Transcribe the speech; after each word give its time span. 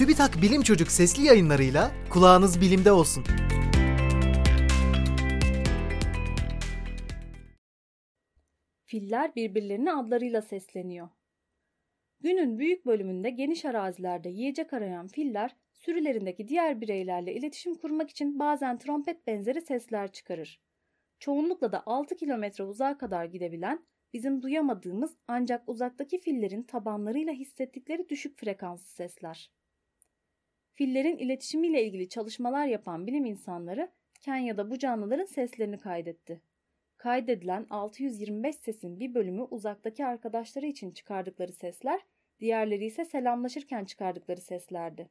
TÜBİTAK 0.00 0.42
Bilim 0.42 0.62
Çocuk 0.62 0.90
sesli 0.90 1.24
yayınlarıyla 1.24 1.90
kulağınız 2.10 2.60
bilimde 2.60 2.92
olsun. 2.92 3.24
Filler 8.84 9.34
birbirlerine 9.36 9.92
adlarıyla 9.92 10.42
sesleniyor. 10.42 11.08
Günün 12.20 12.58
büyük 12.58 12.86
bölümünde 12.86 13.30
geniş 13.30 13.64
arazilerde 13.64 14.28
yiyecek 14.28 14.72
arayan 14.72 15.08
filler 15.08 15.56
sürülerindeki 15.72 16.48
diğer 16.48 16.80
bireylerle 16.80 17.34
iletişim 17.34 17.74
kurmak 17.74 18.10
için 18.10 18.38
bazen 18.38 18.78
trompet 18.78 19.26
benzeri 19.26 19.60
sesler 19.60 20.12
çıkarır. 20.12 20.60
Çoğunlukla 21.18 21.72
da 21.72 21.82
6 21.86 22.16
kilometre 22.16 22.64
uzağa 22.64 22.98
kadar 22.98 23.24
gidebilen, 23.24 23.86
bizim 24.12 24.42
duyamadığımız 24.42 25.16
ancak 25.28 25.68
uzaktaki 25.68 26.20
fillerin 26.20 26.62
tabanlarıyla 26.62 27.32
hissettikleri 27.32 28.08
düşük 28.08 28.38
frekanslı 28.38 28.88
sesler. 28.88 29.59
Fillerin 30.80 31.16
iletişimiyle 31.16 31.84
ilgili 31.84 32.08
çalışmalar 32.08 32.66
yapan 32.66 33.06
bilim 33.06 33.24
insanları 33.24 33.90
Kenya'da 34.20 34.70
bu 34.70 34.78
canlıların 34.78 35.24
seslerini 35.24 35.78
kaydetti. 35.78 36.40
Kaydedilen 36.96 37.66
625 37.70 38.56
sesin 38.56 39.00
bir 39.00 39.14
bölümü 39.14 39.42
uzaktaki 39.42 40.04
arkadaşları 40.04 40.66
için 40.66 40.90
çıkardıkları 40.90 41.52
sesler, 41.52 42.00
diğerleri 42.38 42.84
ise 42.84 43.04
selamlaşırken 43.04 43.84
çıkardıkları 43.84 44.40
seslerdi. 44.40 45.08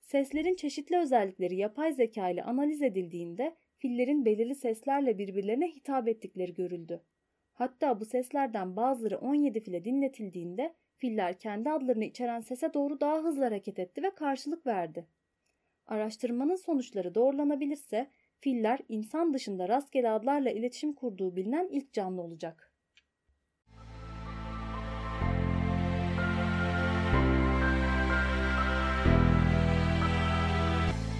Seslerin 0.00 0.56
çeşitli 0.56 0.96
özellikleri 0.96 1.56
yapay 1.56 1.92
zeka 1.92 2.28
ile 2.28 2.42
analiz 2.42 2.82
edildiğinde 2.82 3.56
fillerin 3.76 4.24
belirli 4.24 4.54
seslerle 4.54 5.18
birbirlerine 5.18 5.68
hitap 5.68 6.08
ettikleri 6.08 6.54
görüldü. 6.54 7.02
Hatta 7.52 8.00
bu 8.00 8.04
seslerden 8.04 8.76
bazıları 8.76 9.18
17 9.18 9.60
file 9.60 9.84
dinletildiğinde 9.84 10.74
filler 10.96 11.38
kendi 11.38 11.70
adlarını 11.70 12.04
içeren 12.04 12.40
sese 12.40 12.74
doğru 12.74 13.00
daha 13.00 13.18
hızlı 13.18 13.44
hareket 13.44 13.78
etti 13.78 14.02
ve 14.02 14.14
karşılık 14.14 14.66
verdi. 14.66 15.06
Araştırmanın 15.86 16.56
sonuçları 16.56 17.14
doğrulanabilirse 17.14 18.10
filler 18.40 18.78
insan 18.88 19.34
dışında 19.34 19.68
rastgele 19.68 20.10
adlarla 20.10 20.50
iletişim 20.50 20.92
kurduğu 20.92 21.36
bilinen 21.36 21.68
ilk 21.68 21.92
canlı 21.92 22.22
olacak. 22.22 22.70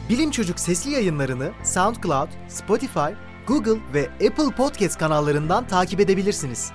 Bilim 0.09 0.31
Çocuk 0.31 0.61
sesli 0.61 0.91
yayınlarını 0.91 1.53
SoundCloud, 1.64 2.28
Spotify, 2.48 3.11
Google 3.47 3.81
ve 3.94 4.09
Apple 4.11 4.55
Podcast 4.56 4.98
kanallarından 4.98 5.66
takip 5.66 6.00
edebilirsiniz. 6.00 6.72